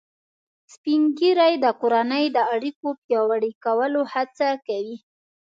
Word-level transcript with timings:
سپین 0.73 1.01
ږیری 1.17 1.53
د 1.63 1.65
کورنۍ 1.81 2.25
د 2.35 2.37
اړیکو 2.55 2.87
پیاوړي 3.05 3.51
کولو 3.63 4.01
هڅه 4.13 4.49
کوي 4.67 4.97